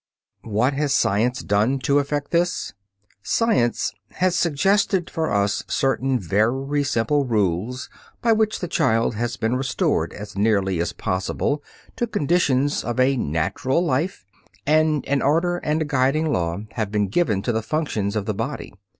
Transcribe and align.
What 0.47 0.73
has 0.73 0.95
science 0.95 1.43
done 1.43 1.77
to 1.81 1.99
effect 1.99 2.31
this? 2.31 2.73
Science 3.21 3.93
has 4.13 4.35
suggested 4.35 5.11
for 5.11 5.29
us 5.29 5.63
certain 5.67 6.17
very 6.19 6.83
simple 6.83 7.23
rules 7.25 7.87
by 8.19 8.31
which 8.31 8.61
the 8.61 8.67
child 8.67 9.13
has 9.13 9.37
been 9.37 9.55
restored 9.55 10.11
as 10.13 10.35
nearly 10.35 10.79
as 10.81 10.91
possible 10.91 11.61
to 11.97 12.07
conditions 12.07 12.83
of 12.83 12.99
a 12.99 13.15
natural 13.15 13.85
life, 13.85 14.25
and 14.65 15.05
an 15.05 15.21
order 15.21 15.57
and 15.57 15.83
a 15.83 15.85
guiding 15.85 16.33
law 16.33 16.57
have 16.71 16.89
been 16.91 17.07
given 17.07 17.43
to 17.43 17.51
the 17.51 17.61
functions 17.61 18.15
of 18.15 18.25
the 18.25 18.33
body. 18.33 18.73